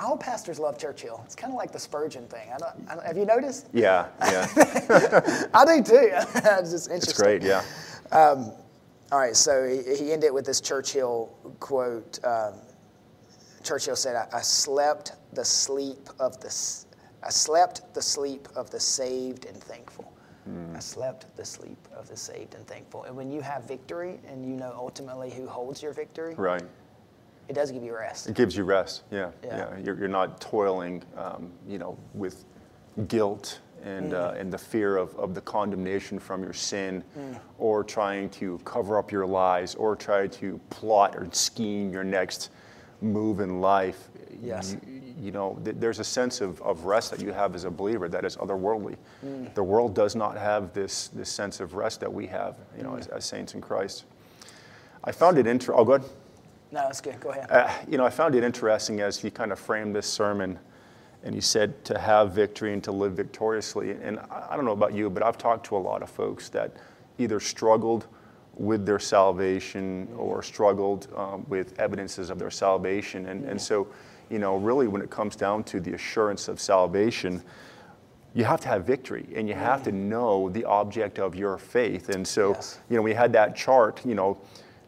All 0.00 0.16
pastors 0.16 0.58
love 0.58 0.78
Churchill. 0.78 1.22
It's 1.24 1.34
kind 1.34 1.52
of 1.52 1.56
like 1.56 1.72
the 1.72 1.78
Spurgeon 1.78 2.26
thing. 2.28 2.50
I 2.54 2.58
don't, 2.58 2.90
I 2.90 2.94
don't, 2.96 3.06
have 3.06 3.16
you 3.16 3.24
noticed? 3.24 3.68
Yeah, 3.72 4.08
yeah. 4.20 4.46
I 5.54 5.64
do 5.64 5.82
too. 5.82 6.10
it's 6.12 6.70
just 6.70 6.90
interesting. 6.90 6.98
it's 6.98 7.12
great, 7.14 7.42
yeah. 7.42 7.62
All 9.12 9.20
right, 9.20 9.36
so 9.36 9.68
he, 9.68 9.96
he 9.96 10.12
ended 10.12 10.32
with 10.34 10.44
this 10.44 10.60
Churchill 10.60 11.26
quote. 11.60 12.18
Um, 12.24 12.54
Churchill 13.62 13.96
said, 13.96 14.16
I, 14.16 14.38
I 14.38 14.40
slept 14.40 15.12
the 15.34 15.44
sleep 15.44 16.08
of 16.18 16.40
the, 16.40 16.48
I 17.22 17.30
slept 17.30 17.94
the 17.94 18.02
sleep 18.02 18.48
of 18.56 18.70
the 18.70 18.80
saved 18.80 19.46
and 19.46 19.56
thankful. 19.56 20.12
I 20.74 20.78
slept 20.78 21.34
the 21.36 21.44
sleep 21.44 21.78
of 21.96 22.08
the 22.08 22.16
saved 22.16 22.54
and 22.54 22.66
thankful. 22.66 23.04
And 23.04 23.16
when 23.16 23.30
you 23.30 23.40
have 23.40 23.64
victory 23.64 24.20
and 24.28 24.44
you 24.44 24.56
know 24.56 24.74
ultimately 24.76 25.30
who 25.30 25.46
holds 25.46 25.82
your 25.82 25.92
victory, 25.92 26.34
Right. 26.34 26.62
it 27.48 27.54
does 27.54 27.70
give 27.70 27.82
you 27.82 27.94
rest. 27.96 28.28
It 28.28 28.34
gives 28.34 28.56
you 28.56 28.64
rest, 28.64 29.02
yeah. 29.10 29.30
Yeah. 29.42 29.56
Yeah, 29.56 29.78
You're, 29.78 29.98
you're 29.98 30.08
not 30.08 30.40
toiling, 30.40 31.02
um, 31.16 31.50
you 31.66 31.78
know, 31.78 31.96
with 32.12 32.44
guilt 33.08 33.60
and, 33.82 34.14
uh, 34.14 34.34
and 34.36 34.52
the 34.52 34.58
fear 34.58 34.96
of, 34.96 35.14
of 35.16 35.34
the 35.34 35.40
condemnation 35.42 36.18
from 36.18 36.42
your 36.42 36.52
sin 36.54 37.04
or 37.58 37.84
trying 37.84 38.30
to 38.30 38.58
cover 38.64 38.98
up 38.98 39.10
your 39.12 39.26
lies 39.26 39.74
or 39.74 39.94
try 39.96 40.26
to 40.26 40.58
plot 40.70 41.14
or 41.16 41.28
scheme 41.32 41.92
your 41.92 42.04
next 42.04 42.50
move 43.02 43.40
in 43.40 43.60
life. 43.60 44.08
Yes. 44.42 44.76
You, 44.86 44.93
you 45.24 45.32
know, 45.32 45.58
th- 45.64 45.76
there's 45.78 45.98
a 46.00 46.04
sense 46.04 46.40
of, 46.40 46.60
of 46.60 46.84
rest 46.84 47.10
that 47.10 47.20
you 47.20 47.32
have 47.32 47.54
as 47.54 47.64
a 47.64 47.70
believer 47.70 48.08
that 48.08 48.24
is 48.24 48.36
otherworldly. 48.36 48.96
The 49.54 49.62
world 49.62 49.94
does 49.94 50.14
not 50.14 50.36
have 50.36 50.72
this, 50.72 51.08
this 51.08 51.30
sense 51.30 51.60
of 51.60 51.74
rest 51.74 52.00
that 52.00 52.12
we 52.12 52.26
have, 52.26 52.56
you 52.76 52.82
know, 52.82 52.96
as, 52.96 53.06
as 53.08 53.24
saints 53.24 53.54
in 53.54 53.60
Christ. 53.60 54.04
I 55.02 55.12
found 55.12 55.38
it 55.38 55.46
interesting. 55.46 55.80
Oh, 55.80 55.84
good. 55.84 56.02
No, 56.70 56.82
that's 56.82 57.00
good. 57.00 57.18
Go 57.20 57.30
ahead. 57.30 57.50
Uh, 57.50 57.70
you 57.88 57.96
know, 57.96 58.04
I 58.04 58.10
found 58.10 58.34
it 58.34 58.44
interesting 58.44 59.00
as 59.00 59.18
he 59.18 59.30
kind 59.30 59.52
of 59.52 59.58
framed 59.58 59.94
this 59.94 60.06
sermon, 60.06 60.58
and 61.22 61.34
he 61.34 61.40
said 61.40 61.84
to 61.86 61.98
have 61.98 62.32
victory 62.32 62.72
and 62.72 62.84
to 62.84 62.92
live 62.92 63.12
victoriously. 63.12 63.92
And 63.92 64.18
I 64.18 64.48
I 64.50 64.56
don't 64.56 64.64
know 64.64 64.72
about 64.72 64.92
you, 64.92 65.08
but 65.08 65.22
I've 65.22 65.38
talked 65.38 65.66
to 65.66 65.76
a 65.76 65.78
lot 65.78 66.02
of 66.02 66.10
folks 66.10 66.48
that 66.50 66.76
either 67.18 67.40
struggled 67.40 68.06
with 68.56 68.86
their 68.86 68.98
salvation 68.98 70.08
or 70.16 70.42
struggled 70.42 71.08
um, 71.16 71.44
with 71.48 71.78
evidences 71.78 72.30
of 72.30 72.38
their 72.38 72.50
salvation. 72.50 73.26
And, 73.26 73.44
and 73.44 73.60
so, 73.60 73.88
you 74.30 74.38
know, 74.38 74.56
really 74.56 74.88
when 74.88 75.02
it 75.02 75.10
comes 75.10 75.36
down 75.36 75.64
to 75.64 75.80
the 75.80 75.94
assurance 75.94 76.48
of 76.48 76.60
salvation, 76.60 77.42
you 78.34 78.44
have 78.44 78.60
to 78.60 78.68
have 78.68 78.84
victory 78.84 79.26
and 79.34 79.48
you 79.48 79.54
have 79.54 79.82
to 79.84 79.92
mm. 79.92 79.94
know 79.94 80.50
the 80.50 80.64
object 80.64 81.18
of 81.18 81.34
your 81.34 81.56
faith. 81.56 82.08
And 82.08 82.26
so, 82.26 82.50
Yes. 82.50 82.80
you 82.90 82.96
know, 82.96 83.02
we 83.02 83.14
had 83.14 83.32
that 83.32 83.54
chart, 83.54 84.04
you 84.04 84.14
know, 84.14 84.36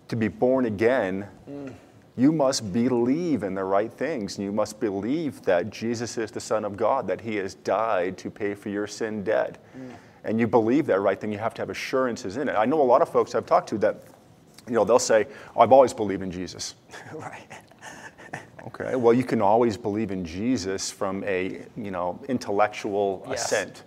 to 0.08 0.16
be 0.16 0.28
born 0.28 0.66
again, 0.66 1.26
mm. 1.48 1.72
you 2.16 2.32
must 2.32 2.72
believe 2.72 3.44
in 3.44 3.54
the 3.54 3.64
right 3.64 3.92
things. 3.92 4.36
And 4.36 4.44
you 4.44 4.52
must 4.52 4.80
believe 4.80 5.42
that 5.42 5.70
Jesus 5.70 6.18
is 6.18 6.30
the 6.30 6.40
Son 6.40 6.64
of 6.64 6.76
God, 6.76 7.06
that 7.06 7.20
He 7.20 7.36
has 7.36 7.54
died 7.54 8.18
to 8.18 8.30
pay 8.30 8.54
for 8.54 8.68
your 8.68 8.86
sin 8.86 9.22
debt. 9.22 9.58
Mm. 9.78 9.90
And 10.24 10.40
you 10.40 10.48
believe 10.48 10.86
that 10.86 11.00
right 11.00 11.20
thing, 11.20 11.32
you 11.32 11.38
have 11.38 11.54
to 11.54 11.62
have 11.62 11.70
assurances 11.70 12.36
in 12.36 12.48
it. 12.48 12.54
I 12.54 12.64
know 12.64 12.80
a 12.80 12.82
lot 12.82 13.00
of 13.00 13.08
folks 13.08 13.34
I've 13.36 13.46
talked 13.46 13.68
to 13.68 13.78
that, 13.78 14.02
you 14.66 14.74
know, 14.74 14.84
they'll 14.84 14.98
say, 14.98 15.28
I've 15.56 15.70
always 15.70 15.94
believed 15.94 16.22
in 16.22 16.32
Jesus. 16.32 16.74
right. 17.14 17.46
Okay, 18.66 18.96
well, 18.96 19.14
you 19.14 19.24
can 19.24 19.40
always 19.40 19.76
believe 19.76 20.10
in 20.10 20.24
Jesus 20.24 20.90
from 20.90 21.22
a, 21.24 21.64
you 21.76 21.90
know, 21.90 22.18
intellectual 22.28 23.24
Yes. 23.28 23.44
assent. 23.44 23.84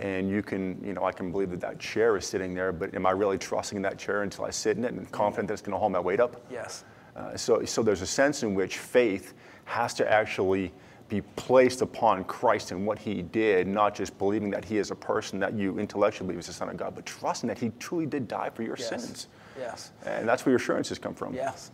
And 0.00 0.30
you 0.30 0.40
can, 0.40 0.80
you 0.84 0.92
know, 0.92 1.02
I 1.04 1.10
can 1.10 1.32
believe 1.32 1.50
that 1.50 1.60
that 1.60 1.80
chair 1.80 2.16
is 2.16 2.24
sitting 2.24 2.54
there, 2.54 2.72
but 2.72 2.94
am 2.94 3.06
I 3.06 3.10
really 3.10 3.38
trusting 3.38 3.74
in 3.76 3.82
that 3.82 3.98
chair 3.98 4.22
until 4.22 4.44
I 4.44 4.50
sit 4.50 4.76
in 4.76 4.84
it 4.84 4.92
and 4.92 5.10
confident 5.10 5.48
that 5.48 5.54
it's 5.54 5.62
going 5.62 5.72
to 5.72 5.78
hold 5.78 5.90
my 5.90 5.98
weight 5.98 6.20
up? 6.20 6.46
Yes. 6.48 6.84
Uh, 7.16 7.36
so, 7.36 7.64
so 7.64 7.82
there's 7.82 8.00
a 8.00 8.06
sense 8.06 8.44
in 8.44 8.54
which 8.54 8.78
faith 8.78 9.34
has 9.64 9.92
to 9.94 10.08
actually 10.10 10.72
be 11.08 11.22
placed 11.36 11.82
upon 11.82 12.22
Christ 12.24 12.70
and 12.70 12.86
what 12.86 13.00
he 13.00 13.20
did, 13.22 13.66
not 13.66 13.96
just 13.96 14.16
believing 14.16 14.48
that 14.50 14.64
he 14.64 14.78
is 14.78 14.92
a 14.92 14.96
person 14.96 15.40
that 15.40 15.54
you 15.54 15.78
intellectually 15.80 16.28
believe 16.28 16.40
is 16.40 16.46
the 16.46 16.52
Son 16.52 16.68
of 16.68 16.76
God, 16.76 16.94
but 16.94 17.04
trusting 17.04 17.48
that 17.48 17.58
he 17.58 17.70
truly 17.80 18.06
did 18.06 18.28
die 18.28 18.50
for 18.50 18.62
your 18.62 18.76
Yes. 18.78 18.88
sins. 18.88 19.28
Yes. 19.58 19.90
And 20.06 20.26
that's 20.28 20.46
where 20.46 20.52
your 20.52 20.58
assurances 20.60 20.98
come 21.00 21.14
from. 21.14 21.34
Yes. 21.34 21.72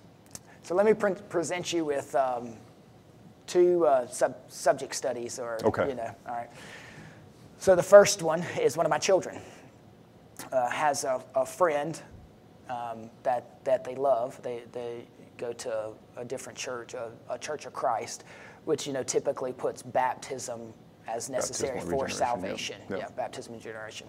So 0.62 0.74
let 0.74 0.86
me 0.86 0.94
pre- 0.94 1.14
present 1.14 1.72
you 1.72 1.84
with 1.84 2.14
um, 2.14 2.54
two 3.46 3.86
uh, 3.86 4.06
sub- 4.06 4.36
subject 4.48 4.94
studies, 4.94 5.38
or 5.38 5.58
Okay. 5.64 5.88
you 5.88 5.94
know, 5.94 6.14
all 6.26 6.34
right. 6.34 6.50
So 7.58 7.74
the 7.76 7.82
first 7.82 8.22
one 8.22 8.42
is 8.60 8.76
one 8.76 8.86
of 8.86 8.90
my 8.90 8.98
children 8.98 9.40
uh, 10.52 10.68
has 10.70 11.04
a, 11.04 11.22
a 11.34 11.44
friend 11.44 12.00
um, 12.68 13.10
that 13.22 13.62
that 13.64 13.84
they 13.84 13.94
love. 13.94 14.40
They 14.42 14.62
they 14.72 15.04
go 15.36 15.52
to 15.54 15.90
a 16.16 16.24
different 16.24 16.58
church, 16.58 16.94
a, 16.94 17.10
a 17.28 17.38
Church 17.38 17.66
of 17.66 17.72
Christ, 17.72 18.24
which 18.66 18.86
you 18.86 18.92
know 18.92 19.02
typically 19.02 19.52
puts 19.52 19.82
baptism 19.82 20.72
as 21.08 21.28
necessary 21.28 21.78
Baptismal 21.78 21.98
for 21.98 22.04
regeneration, 22.04 22.20
yeah. 22.20 22.26
salvation. 22.26 22.76
Yeah. 22.90 22.96
yeah 22.98 23.08
baptism 23.16 23.54
and 23.54 23.62
generation. 23.62 24.06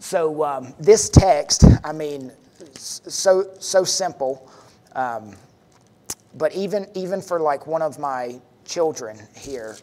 So 0.00 0.42
um, 0.44 0.74
this 0.78 1.08
text, 1.08 1.64
I 1.84 1.92
mean, 1.92 2.32
so 2.74 3.50
so 3.58 3.84
simple, 3.84 4.50
um, 4.94 5.34
but 6.34 6.54
even 6.54 6.86
even 6.94 7.20
for 7.20 7.40
like 7.40 7.66
one 7.66 7.82
of 7.82 7.98
my 7.98 8.40
children 8.64 9.18
here, 9.36 9.76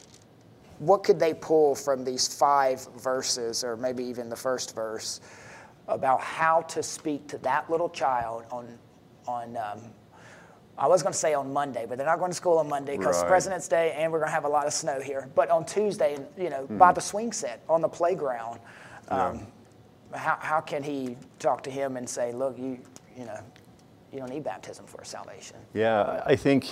what 0.80 1.04
could 1.04 1.20
they 1.20 1.34
pull 1.34 1.76
from 1.76 2.04
these 2.04 2.28
five 2.28 2.88
verses, 2.98 3.64
or 3.64 3.76
maybe 3.78 4.04
even 4.04 4.30
the 4.30 4.36
first 4.36 4.76
verse, 4.76 5.22
about 5.88 6.22
how 6.22 6.62
to 6.62 6.84
speak 6.84 7.28
to 7.28 7.38
that 7.40 7.70
little 7.70 7.90
child 7.90 8.44
on 8.52 8.78
on 9.28 9.58
um, 9.58 9.82
I 10.78 10.88
was 10.88 11.02
going 11.02 11.14
to 11.14 11.20
say 11.20 11.34
on 11.34 11.54
Monday, 11.54 11.86
but 11.88 11.98
they're 11.98 12.08
not 12.08 12.20
going 12.20 12.32
to 12.32 12.36
school 12.36 12.58
on 12.58 12.68
Monday 12.68 12.98
because 12.98 13.22
Right. 13.22 13.30
President's 13.30 13.68
Day 13.68 13.94
and 13.98 14.12
we're 14.12 14.20
going 14.20 14.28
to 14.28 14.34
have 14.34 14.44
a 14.44 14.50
lot 14.50 14.68
of 14.68 14.74
snow 14.74 15.00
here. 15.00 15.30
But 15.34 15.50
on 15.50 15.66
Tuesday, 15.66 16.18
you 16.38 16.50
know, 16.50 16.68
by 16.68 16.92
the 16.92 17.00
swing 17.02 17.32
set 17.32 17.62
on 17.70 17.82
the 17.82 17.88
playground, 17.88 18.60
um, 19.08 19.48
how, 20.14 20.38
how 20.42 20.60
can 20.60 20.84
he 20.84 21.16
talk 21.40 21.64
to 21.64 21.72
him 21.72 21.96
and 21.96 22.10
say, 22.10 22.34
look, 22.34 22.58
you, 22.58 22.80
you 23.18 23.24
know, 23.26 23.40
you 24.16 24.22
don't 24.22 24.30
need 24.30 24.44
baptism 24.44 24.86
for 24.86 25.04
salvation? 25.04 25.58
Yeah, 25.74 26.24
I 26.26 26.36
think, 26.36 26.70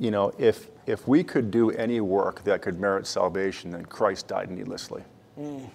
you 0.00 0.10
know, 0.10 0.32
if, 0.38 0.68
if 0.86 1.06
we 1.06 1.22
could 1.22 1.50
do 1.50 1.70
any 1.72 2.00
work 2.00 2.42
that 2.44 2.62
could 2.62 2.80
merit 2.80 3.06
salvation, 3.06 3.70
then 3.70 3.84
Christ 3.84 4.26
died 4.28 4.50
needlessly. 4.50 5.04
And 5.36 5.70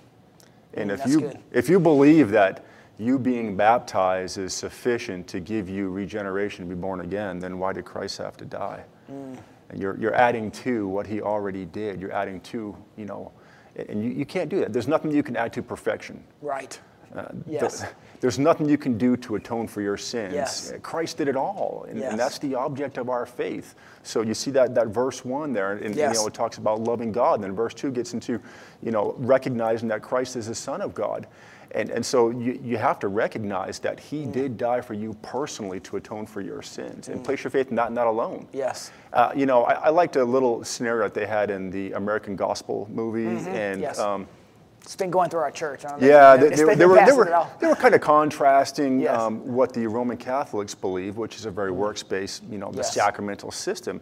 Mm, 0.73 0.89
if 0.89 1.05
you, 1.05 1.19
good. 1.21 1.39
if 1.51 1.69
you 1.69 1.79
believe 1.79 2.31
that 2.31 2.65
you 2.97 3.19
being 3.19 3.55
baptized 3.55 4.37
is 4.37 4.53
sufficient 4.53 5.27
to 5.27 5.39
give 5.39 5.69
you 5.69 5.89
regeneration 5.89 6.65
to 6.67 6.75
be 6.75 6.79
born 6.79 7.01
again, 7.01 7.39
then 7.39 7.59
why 7.59 7.73
did 7.73 7.85
Christ 7.85 8.17
have 8.17 8.37
to 8.37 8.45
die? 8.45 8.83
Mm. 9.11 9.37
And 9.69 9.81
you're, 9.81 9.97
you're 9.97 10.15
adding 10.15 10.49
to 10.51 10.87
what 10.87 11.05
he 11.07 11.21
already 11.21 11.65
did. 11.65 12.01
You're 12.01 12.11
adding 12.13 12.41
to, 12.41 12.75
you 12.97 13.05
know, 13.05 13.31
and 13.75 14.03
you, 14.03 14.11
you 14.11 14.25
can't 14.25 14.49
do 14.49 14.59
that. 14.59 14.73
There's 14.73 14.87
nothing 14.87 15.11
you 15.11 15.23
can 15.23 15.35
add 15.35 15.53
to 15.53 15.61
perfection. 15.63 16.23
Right. 16.41 16.79
Uh, 17.15 17.25
Yes. 17.47 17.81
th- 17.81 17.91
there's 18.21 18.37
nothing 18.39 18.69
you 18.69 18.77
can 18.77 18.97
do 18.97 19.17
to 19.17 19.35
atone 19.35 19.67
for 19.67 19.81
your 19.81 19.97
sins. 19.97 20.33
Yes. 20.33 20.71
Uh, 20.71 20.77
Christ 20.81 21.17
did 21.17 21.27
it 21.27 21.35
all, 21.35 21.85
and, 21.89 21.99
Yes. 21.99 22.11
and 22.11 22.19
that's 22.19 22.37
the 22.39 22.55
object 22.55 22.97
of 22.97 23.09
our 23.09 23.25
faith. 23.25 23.75
So 24.03 24.21
you 24.21 24.33
see 24.33 24.51
that, 24.51 24.75
that 24.75 24.87
verse 24.87 25.25
one 25.25 25.51
there, 25.53 25.71
and, 25.73 25.81
and, 25.81 25.95
you 25.95 26.07
know 26.13 26.27
it 26.27 26.33
talks 26.33 26.57
about 26.57 26.79
loving 26.81 27.11
God. 27.11 27.35
And 27.35 27.43
then 27.43 27.55
verse 27.55 27.73
two 27.73 27.91
gets 27.91 28.13
into, 28.13 28.39
you 28.81 28.91
know, 28.91 29.15
recognizing 29.17 29.87
that 29.89 30.01
Christ 30.01 30.35
is 30.35 30.47
the 30.47 30.55
Son 30.55 30.81
of 30.81 30.93
God, 30.93 31.27
and 31.73 31.89
and 31.89 32.05
so 32.05 32.29
you, 32.29 32.59
you 32.63 32.77
have 32.77 32.99
to 32.99 33.07
recognize 33.07 33.79
that 33.79 33.99
He 33.99 34.25
Mm. 34.25 34.31
did 34.31 34.57
die 34.57 34.81
for 34.81 34.93
you 34.93 35.13
personally 35.21 35.79
to 35.81 35.97
atone 35.97 36.25
for 36.27 36.41
your 36.41 36.61
sins, 36.61 37.09
and 37.09 37.23
place 37.23 37.43
your 37.43 37.51
faith 37.51 37.69
in 37.69 37.75
that 37.75 37.87
and 37.87 37.97
that 37.97 38.07
alone. 38.07 38.47
Yes. 38.53 38.91
Uh, 39.13 39.31
you 39.35 39.45
know, 39.45 39.63
I, 39.63 39.73
I 39.73 39.89
liked 39.89 40.15
a 40.15 40.23
little 40.23 40.63
scenario 40.63 41.03
that 41.03 41.13
they 41.13 41.25
had 41.25 41.49
in 41.49 41.69
the 41.71 41.93
American 41.93 42.35
Gospel 42.35 42.87
movie, 42.91 43.25
and 43.27 43.47
Mm-hmm. 43.47 43.81
Yes. 43.81 43.99
um, 43.99 44.27
It's 44.81 44.95
been 44.95 45.11
going 45.11 45.29
through 45.29 45.41
our 45.41 45.51
church. 45.51 45.85
I 45.85 45.89
don't 45.89 46.01
know 46.01 46.07
yeah, 46.07 46.35
they, 46.35 46.49
they, 46.49 46.75
they 46.75 46.85
were, 46.85 47.05
they, 47.05 47.11
were, 47.11 47.47
they 47.59 47.67
were 47.67 47.75
kind 47.75 47.93
of 47.93 48.01
contrasting 48.01 48.99
Yes. 48.99 49.19
um, 49.19 49.45
what 49.53 49.73
the 49.73 49.85
Roman 49.87 50.17
Catholics 50.17 50.73
believe, 50.73 51.17
which 51.17 51.35
is 51.35 51.45
a 51.45 51.51
very 51.51 51.71
works-based, 51.71 52.43
you 52.49 52.57
know, 52.57 52.71
the 52.71 52.77
Yes. 52.77 52.93
sacramental 52.93 53.51
system. 53.51 54.01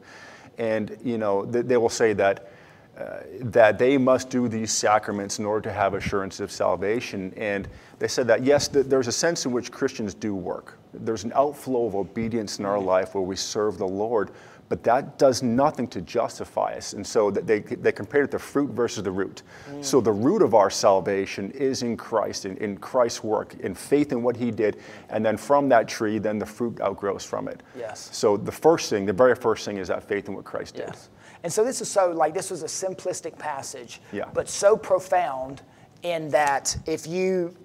And, 0.57 0.97
you 1.03 1.17
know, 1.17 1.45
they, 1.45 1.61
they 1.61 1.77
will 1.77 1.89
say 1.89 2.13
that. 2.13 2.51
Uh, 2.99 3.21
that 3.39 3.79
they 3.79 3.97
must 3.97 4.29
do 4.29 4.49
these 4.49 4.73
sacraments 4.73 5.39
in 5.39 5.45
order 5.45 5.61
to 5.61 5.71
have 5.71 5.93
assurance 5.93 6.41
of 6.41 6.51
salvation. 6.51 7.33
And 7.37 7.65
they 7.97 8.09
said 8.09 8.27
that, 8.27 8.43
yes, 8.43 8.67
th- 8.67 8.87
there's 8.87 9.07
a 9.07 9.11
sense 9.11 9.45
in 9.45 9.53
which 9.53 9.71
Christians 9.71 10.13
do 10.13 10.35
work. 10.35 10.77
There's 10.93 11.23
an 11.23 11.31
outflow 11.33 11.85
of 11.85 11.95
obedience 11.95 12.59
in 12.59 12.65
our 12.65 12.77
life 12.79 13.15
where 13.15 13.23
we 13.23 13.37
serve 13.37 13.77
the 13.77 13.87
Lord, 13.87 14.31
but 14.67 14.83
that 14.83 15.17
does 15.17 15.41
nothing 15.41 15.87
to 15.87 16.01
justify 16.01 16.73
us. 16.73 16.91
And 16.91 17.07
so 17.07 17.31
they, 17.31 17.59
they 17.59 17.93
compared 17.93 18.25
it 18.25 18.31
to 18.31 18.39
fruit 18.39 18.71
versus 18.71 19.01
the 19.01 19.11
root. 19.11 19.43
Mm. 19.71 19.85
So 19.85 20.01
the 20.01 20.11
root 20.11 20.41
of 20.41 20.53
our 20.53 20.69
salvation 20.69 21.51
is 21.51 21.83
in 21.83 21.95
Christ, 21.95 22.45
in, 22.45 22.57
in 22.57 22.75
Christ's 22.77 23.23
work, 23.23 23.55
in 23.61 23.73
faith 23.75 24.11
in 24.11 24.21
what 24.21 24.35
he 24.35 24.51
did. 24.51 24.81
And 25.09 25.25
then 25.25 25.37
from 25.37 25.69
that 25.69 25.87
tree, 25.87 26.19
then 26.19 26.37
the 26.37 26.45
fruit 26.45 26.81
outgrows 26.81 27.23
from 27.23 27.47
it. 27.47 27.63
Yes. 27.77 28.09
So 28.11 28.35
the 28.35 28.51
first 28.51 28.89
thing, 28.89 29.05
the 29.05 29.13
very 29.13 29.35
first 29.35 29.63
thing 29.63 29.77
is 29.77 29.87
that 29.87 30.03
faith 30.03 30.27
in 30.27 30.35
what 30.35 30.43
Christ 30.43 30.75
did. 30.75 30.97
And 31.43 31.51
so 31.51 31.63
this 31.63 31.81
is 31.81 31.89
so 31.89 32.11
like 32.11 32.33
this 32.33 32.51
was 32.51 32.63
a 32.63 32.67
simplistic 32.67 33.37
passage, 33.37 34.01
yeah. 34.11 34.25
but 34.33 34.49
so 34.49 34.75
profound 34.75 35.61
in 36.03 36.29
that 36.29 36.75
if 36.85 37.07
you 37.07 37.55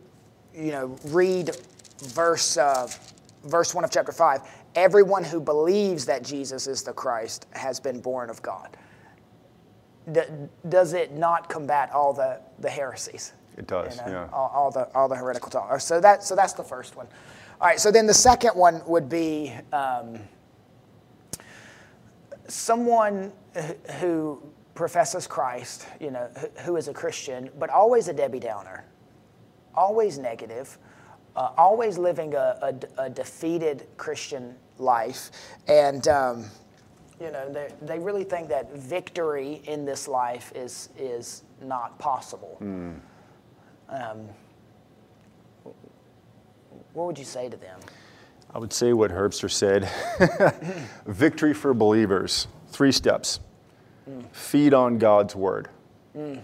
you 0.55 0.71
know 0.71 0.97
read 1.07 1.57
verse 1.99 2.57
uh, 2.57 2.89
verse 3.45 3.75
one 3.75 3.85
of 3.85 3.91
chapter 3.91 4.13
five, 4.13 4.43
everyone 4.75 5.25
who 5.25 5.41
believes 5.41 6.07
that 6.07 6.23
Jesus 6.23 6.67
is 6.67 6.83
the 6.83 6.93
Christ 6.93 7.47
has 7.53 7.81
been 7.81 8.01
born 8.01 8.31
of 8.31 8.41
God. 8.43 8.77
does 10.69 10.93
it 10.93 11.13
not 11.13 11.49
combat 11.49 11.91
all 11.93 12.13
the, 12.13 12.41
the 12.59 12.69
heresies? 12.69 13.33
It 13.57 13.67
does, 13.67 13.97
you 13.99 14.07
know, 14.07 14.13
yeah. 14.13 14.29
All, 14.33 14.51
all, 14.55 14.71
the 14.71 14.89
all 14.95 15.09
the 15.09 15.17
heretical 15.17 15.49
talk. 15.49 15.81
So 15.81 16.01
that 16.01 16.23
so 16.23 16.35
that's 16.35 16.55
the 16.55 16.65
first 16.65 16.97
one. 16.97 17.07
All 17.61 17.69
right. 17.69 17.79
So 17.79 17.91
then 17.91 18.07
the 18.07 18.15
second 18.15 18.51
one 18.51 18.83
would 18.87 19.09
be. 19.09 19.53
Um, 19.73 20.19
someone 22.49 23.33
who 23.99 24.43
professes 24.75 25.27
Christ, 25.27 25.87
you 26.01 26.11
know, 26.11 26.29
who 26.65 26.77
is 26.77 26.89
a 26.89 26.93
Christian, 26.93 27.51
but 27.59 27.71
always 27.71 28.09
a 28.09 28.13
Debbie 28.13 28.41
Downer, 28.41 28.85
always 29.75 30.19
negative, 30.19 30.79
uh, 31.37 31.51
always 31.57 31.99
living 31.99 32.35
a, 32.35 32.59
a, 32.99 33.03
a, 33.05 33.11
defeated 33.11 33.87
Christian 33.97 34.55
life, 34.79 35.31
and 35.67 36.07
um, 36.07 36.45
you 37.21 37.31
know 37.31 37.53
they, 37.53 37.69
they 37.83 37.99
really 37.99 38.23
think 38.23 38.49
that 38.49 38.73
victory 38.77 39.61
in 39.65 39.85
this 39.85 40.07
life 40.07 40.53
is 40.55 40.91
is 40.97 41.43
not 41.61 41.99
possible. 41.99 42.57
Mm. 42.61 43.01
Um, 43.89 44.29
what 46.93 47.07
would 47.07 47.19
you 47.19 47.25
say 47.25 47.49
to 47.49 47.57
them? 47.57 47.81
I 48.55 48.59
would 48.59 48.73
say 48.73 48.93
what 48.93 49.11
Herbster 49.11 49.51
said 49.51 49.91
victory 51.07 51.53
for 51.53 51.75
believers, 51.75 52.47
three 52.69 52.93
steps. 52.93 53.41
Mm. 54.09 54.25
Feed 54.33 54.75
on 54.75 54.99
God's 54.99 55.35
word, 55.35 55.69
mm. 56.17 56.41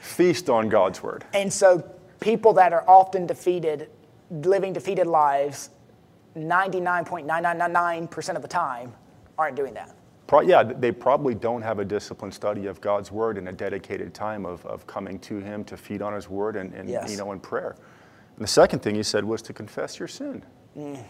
feast 0.00 0.48
on 0.48 0.68
God's 0.68 1.02
word. 1.02 1.24
And 1.32 1.52
so, 1.52 1.90
people 2.20 2.52
that 2.52 2.72
are 2.72 2.84
often 2.86 3.26
defeated, 3.26 3.88
living 4.30 4.74
defeated 4.74 5.06
lives, 5.06 5.70
99.9999% 6.36 8.36
of 8.36 8.42
the 8.42 8.48
time 8.48 8.92
aren't 9.38 9.56
doing 9.56 9.72
that. 9.74 9.96
Pro- 10.26 10.42
yeah, 10.42 10.62
they 10.62 10.92
probably 10.92 11.34
don't 11.34 11.62
have 11.62 11.78
a 11.78 11.84
disciplined 11.84 12.34
study 12.34 12.66
of 12.66 12.80
God's 12.82 13.10
word 13.10 13.38
and 13.38 13.48
a 13.48 13.52
dedicated 13.52 14.12
time 14.12 14.44
of, 14.44 14.64
of 14.66 14.86
coming 14.86 15.18
to 15.20 15.38
Him 15.38 15.64
to 15.64 15.76
feed 15.76 16.02
on 16.02 16.12
His 16.12 16.28
word 16.28 16.56
and, 16.56 16.74
and 16.74 16.88
yes. 16.88 17.10
you 17.10 17.16
know 17.16 17.32
in 17.32 17.40
prayer. 17.40 17.76
And 18.36 18.44
the 18.44 18.48
second 18.48 18.80
thing 18.80 18.94
he 18.94 19.02
said 19.02 19.24
was 19.24 19.40
to 19.42 19.54
confess 19.54 19.98
your 19.98 20.08
sin. 20.08 20.42
Mm. 20.76 21.02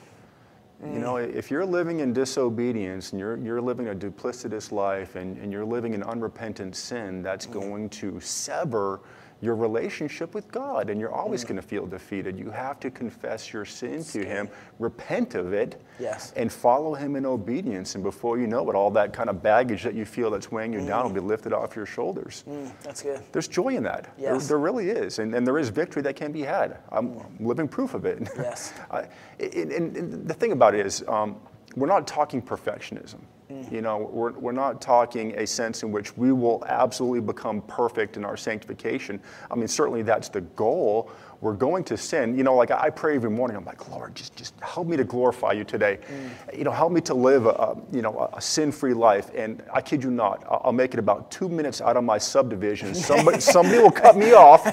You 0.85 0.99
know, 0.99 1.17
if 1.17 1.51
you're 1.51 1.65
living 1.65 2.01
in 2.01 2.13
disobedience 2.13 3.13
and 3.13 3.19
you're, 3.19 3.39
you're 3.39 3.63
living 3.63 3.89
a 3.89 3.95
duplicitous 3.95 4.73
life 4.73 5.17
and, 5.17 5.39
and 5.39 5.51
you're 5.51 5.65
living 5.65 5.95
in 5.95 6.03
unrepentant 6.03 6.77
sin, 6.77 7.23
that's 7.23 7.47
mm. 7.47 7.53
going 7.53 7.89
to 7.91 8.21
sever 8.21 9.01
your 9.40 9.55
relationship 9.55 10.35
with 10.35 10.50
God, 10.50 10.88
and 10.88 10.99
you're 11.00 11.12
always 11.12 11.45
mm. 11.45 11.49
going 11.49 11.57
to 11.57 11.66
feel 11.66 11.87
defeated. 11.87 12.38
You 12.38 12.50
have 12.50 12.81
to 12.81 12.90
confess 12.90 13.52
your 13.52 13.64
sin 13.64 14.02
to 14.05 14.25
Him, 14.25 14.49
repent 14.78 15.35
of 15.35 15.52
it, 15.52 15.81
yes. 15.99 16.33
and 16.37 16.50
follow 16.50 16.95
Him 16.95 17.16
in 17.16 17.26
obedience. 17.26 17.95
And 17.95 18.02
before 18.02 18.38
you 18.38 18.47
know 18.47 18.69
it, 18.71 18.75
all 18.75 18.90
that 18.93 19.12
kind 19.12 19.28
of 19.28 19.43
baggage 19.43 19.83
that 19.83 19.95
you 19.95 20.05
feel 20.05 20.31
that's 20.31 20.50
weighing 20.50 20.73
you 20.73 20.81
mm. 20.81 20.87
down 20.87 21.05
will 21.05 21.12
be 21.12 21.21
lifted 21.21 21.52
off 21.52 21.76
your 21.76 21.87
shoulders. 21.87 22.45
Mm, 22.49 22.73
that's 22.83 23.02
good. 23.02 23.23
There's 23.33 23.49
joy 23.49 23.76
in 23.76 23.83
that. 23.83 24.12
Yes. 24.16 24.49
There, 24.49 24.49
there 24.49 24.59
really 24.59 24.88
is. 24.88 25.19
And, 25.19 25.35
and 25.35 25.47
there 25.47 25.59
is 25.59 25.69
victory 25.69 26.02
that 26.02 26.16
can 26.16 26.33
be 26.33 26.43
had. 26.43 26.78
I'm 26.90 27.21
living 27.38 27.69
proof 27.69 27.95
of 27.95 28.07
it. 28.07 28.28
Yes. 28.37 28.73
I, 28.90 29.07
and, 29.38 29.73
and, 29.73 30.26
the 30.26 30.35
thing 30.35 30.52
about 30.52 30.75
it 30.75 30.87
is, 30.87 31.05
um, 31.09 31.37
we're 31.75 31.87
not 31.87 32.07
talking 32.07 32.40
perfectionism. 32.40 33.21
Mm. 33.50 33.71
You 33.71 33.81
know, 33.81 33.99
we're, 33.99 34.33
we're 34.33 34.53
not 34.53 34.81
talking 34.81 35.37
a 35.38 35.47
sense 35.47 35.83
in 35.85 35.93
which 35.93 36.17
we 36.17 36.33
will 36.33 36.65
absolutely 36.67 37.21
become 37.21 37.62
perfect 37.62 38.17
in 38.17 38.25
our 38.25 38.37
sanctification. 38.37 39.21
I 39.50 39.55
mean, 39.55 39.69
certainly 39.69 40.03
that's 40.03 40.29
the 40.29 40.41
goal. 40.41 41.11
We're 41.41 41.53
going 41.53 41.85
to 41.85 41.97
sin. 41.97 42.37
You 42.37 42.43
know, 42.43 42.57
like 42.57 42.73
I 42.73 42.91
pray 42.91 43.15
every 43.15 43.31
morning, 43.31 43.57
I'm 43.57 43.65
like, 43.65 43.88
Lord, 43.88 44.17
just, 44.17 44.35
just 44.35 44.59
help 44.61 44.88
me 44.88 44.97
to 44.97 45.05
glorify 45.05 45.53
you 45.53 45.62
today. 45.62 45.99
Mm. 46.09 46.59
You 46.59 46.65
know, 46.65 46.73
help 46.73 46.91
me 46.91 47.00
to 47.03 47.15
live 47.15 47.47
a, 47.47 47.76
you 47.93 48.03
know, 48.03 48.29
a 48.33 48.41
sin-free 48.41 48.95
life. 48.95 49.31
And 49.35 49.62
I 49.73 49.81
kid 49.81 50.03
you 50.03 50.11
not, 50.11 50.45
I'll 50.50 50.73
make 50.73 50.95
it 50.95 50.99
about 50.99 51.31
two 51.31 51.49
minutes 51.49 51.81
out 51.81 51.97
of 51.97 52.03
my 52.03 52.19
subdivision. 52.19 52.95
Somebody, 52.95 53.41
somebody 53.41 53.79
will 53.79 53.93
cut 53.93 54.17
me 54.17 54.33
off, 54.33 54.67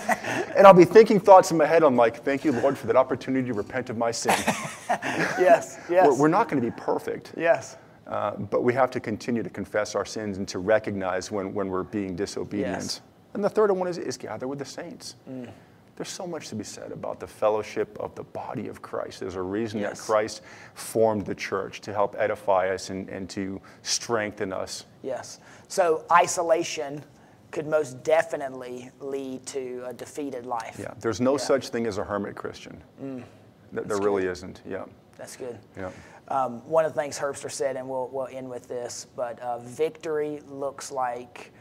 and 0.55 0.65
I'll 0.65 0.73
be 0.73 0.85
thinking 0.85 1.19
thoughts 1.19 1.51
in 1.51 1.57
my 1.57 1.65
head. 1.65 1.83
I'm 1.83 1.95
like, 1.95 2.23
thank 2.23 2.43
you, 2.43 2.53
Lord, 2.53 2.75
for 2.77 2.87
that 2.87 2.95
opportunity 2.95 3.47
to 3.49 3.53
repent 3.53 3.91
of 3.91 3.97
my 3.97 4.09
sin. 4.09 4.33
yes, 4.89 5.79
yes. 5.89 6.07
We're, 6.07 6.15
we're 6.15 6.27
not 6.27 6.49
going 6.49 6.61
to 6.61 6.67
be 6.67 6.75
perfect. 6.75 7.33
Yes. 7.37 7.77
Uh, 8.07 8.35
but 8.35 8.63
we 8.63 8.73
have 8.73 8.91
to 8.91 8.99
continue 8.99 9.43
to 9.43 9.49
confess 9.49 9.95
our 9.95 10.05
sins 10.05 10.37
and 10.37 10.47
to 10.47 10.59
recognize 10.59 11.31
when, 11.31 11.53
when 11.53 11.69
we're 11.69 11.83
being 11.83 12.15
disobedient. 12.15 12.83
Yes. 12.83 13.01
And 13.33 13.43
the 13.43 13.49
third 13.49 13.71
one 13.71 13.87
is, 13.87 13.97
is 13.97 14.17
gather 14.17 14.47
with 14.47 14.59
the 14.59 14.65
saints. 14.65 15.15
Mm. 15.29 15.49
There's 15.95 16.09
so 16.09 16.25
much 16.25 16.49
to 16.49 16.55
be 16.55 16.63
said 16.63 16.91
about 16.91 17.19
the 17.19 17.27
fellowship 17.27 17.95
of 17.99 18.15
the 18.15 18.23
body 18.23 18.67
of 18.67 18.81
Christ. 18.81 19.19
There's 19.19 19.35
a 19.35 19.41
reason 19.41 19.79
yes. 19.79 19.99
that 19.99 20.05
Christ 20.05 20.41
formed 20.73 21.25
the 21.25 21.35
church 21.35 21.81
to 21.81 21.93
help 21.93 22.15
edify 22.17 22.69
us 22.69 22.89
and, 22.89 23.07
and 23.09 23.29
to 23.29 23.61
strengthen 23.83 24.51
us. 24.51 24.85
Yes. 25.03 25.39
So 25.67 26.03
isolation 26.11 27.03
could 27.51 27.67
most 27.67 28.03
definitely 28.03 28.89
lead 28.99 29.45
to 29.45 29.83
a 29.85 29.93
defeated 29.93 30.47
life. 30.47 30.77
Yeah. 30.79 30.95
There's 30.99 31.21
no 31.21 31.33
yeah. 31.33 31.43
such 31.43 31.69
thing 31.69 31.85
as 31.85 31.99
a 31.99 32.03
hermit 32.03 32.35
Christian. 32.35 32.81
Mm. 33.01 33.23
There, 33.71 33.83
there 33.83 33.97
really 33.99 34.25
isn't. 34.25 34.61
Yeah. 34.67 34.85
That's 35.17 35.35
good. 35.35 35.57
Yeah. 35.77 35.91
Um, 36.29 36.67
one 36.67 36.85
of 36.85 36.93
the 36.93 37.01
things 37.01 37.19
Herbster 37.19 37.51
said, 37.51 37.75
and 37.75 37.87
we'll, 37.87 38.09
we'll 38.11 38.27
end 38.27 38.49
with 38.49 38.67
this, 38.67 39.07
but 39.15 39.39
uh, 39.39 39.59
victory 39.59 40.41
looks 40.47 40.91
like 40.91 41.51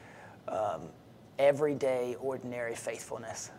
um, 0.48 0.82
everyday, 1.38 2.14
ordinary 2.20 2.74
faithfulness. 2.74 3.50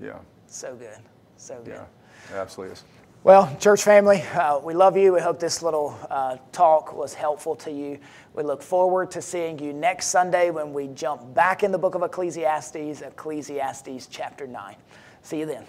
Yeah. 0.00 0.18
So 0.46 0.74
good. 0.74 0.98
So 1.36 1.60
good. 1.64 1.74
Yeah, 1.74 2.34
it 2.34 2.38
absolutely 2.38 2.74
is. 2.74 2.84
Well, 3.24 3.56
church 3.60 3.84
family, 3.84 4.20
uh, 4.34 4.58
we 4.58 4.74
love 4.74 4.96
you. 4.96 5.12
We 5.12 5.20
hope 5.20 5.38
this 5.38 5.62
little 5.62 5.96
uh, 6.10 6.38
talk 6.50 6.92
was 6.92 7.14
helpful 7.14 7.54
to 7.56 7.70
you. 7.70 8.00
We 8.34 8.42
look 8.42 8.62
forward 8.62 9.12
to 9.12 9.22
seeing 9.22 9.60
you 9.60 9.72
next 9.72 10.08
Sunday 10.08 10.50
when 10.50 10.72
we 10.72 10.88
jump 10.88 11.32
back 11.32 11.62
in 11.62 11.70
the 11.70 11.78
book 11.78 11.94
of 11.94 12.02
Ecclesiastes, 12.02 13.00
Ecclesiastes 13.00 14.08
chapter 14.08 14.48
9. 14.48 14.74
See 15.22 15.38
you 15.38 15.46
then. 15.46 15.64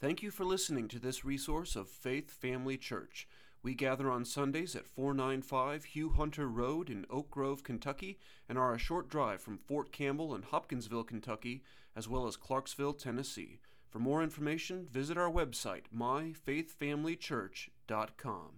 Thank 0.00 0.22
you 0.22 0.30
for 0.30 0.44
listening 0.44 0.86
to 0.88 0.98
this 1.00 1.24
resource 1.24 1.74
of 1.74 1.88
Faith 1.88 2.30
Family 2.30 2.76
Church. 2.76 3.26
We 3.64 3.74
gather 3.74 4.08
on 4.08 4.24
Sundays 4.24 4.76
at 4.76 4.86
495 4.86 5.86
Hugh 5.86 6.10
Hunter 6.10 6.46
Road 6.46 6.88
in 6.88 7.04
Oak 7.10 7.32
Grove, 7.32 7.64
Kentucky, 7.64 8.20
and 8.48 8.56
are 8.56 8.72
a 8.72 8.78
short 8.78 9.08
drive 9.08 9.40
from 9.40 9.58
Fort 9.58 9.90
Campbell 9.90 10.36
and 10.36 10.44
Hopkinsville, 10.44 11.02
Kentucky, 11.02 11.64
as 11.96 12.08
well 12.08 12.28
as 12.28 12.36
Clarksville, 12.36 12.92
Tennessee. 12.92 13.58
For 13.90 13.98
more 13.98 14.22
information, 14.22 14.86
visit 14.88 15.18
our 15.18 15.32
website, 15.32 15.86
myfaithfamilychurch.com. 15.92 18.50